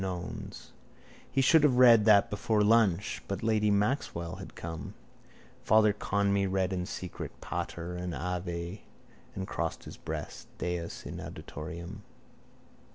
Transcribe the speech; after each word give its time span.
Nones. 0.01 0.71
He 1.31 1.41
should 1.41 1.63
have 1.63 1.75
read 1.77 2.05
that 2.05 2.31
before 2.31 2.63
lunch. 2.63 3.21
But 3.27 3.43
lady 3.43 3.69
Maxwell 3.69 4.37
had 4.37 4.55
come. 4.55 4.95
Father 5.63 5.93
Conmee 5.93 6.47
read 6.51 6.73
in 6.73 6.87
secret 6.87 7.39
Pater 7.39 7.95
and 7.97 8.15
Ave 8.15 8.81
and 9.35 9.45
crossed 9.47 9.83
his 9.83 9.97
breast. 9.97 10.47
_Deus 10.57 11.05
in 11.05 11.17
adiutorium. 11.19 12.01